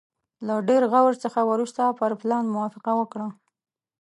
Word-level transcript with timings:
له 0.47 0.55
ډېر 0.69 0.83
غور 0.91 1.13
څخه 1.23 1.39
وروسته 1.51 1.81
پر 1.99 2.11
پلان 2.21 2.45
موافقه 2.53 2.91
وکړه. 2.97 3.27